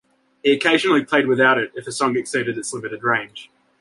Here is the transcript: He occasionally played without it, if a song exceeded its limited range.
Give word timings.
He 0.41 0.51
occasionally 0.53 1.05
played 1.05 1.27
without 1.27 1.59
it, 1.59 1.73
if 1.75 1.85
a 1.85 1.91
song 1.91 2.17
exceeded 2.17 2.57
its 2.57 2.73
limited 2.73 3.03
range. 3.03 3.51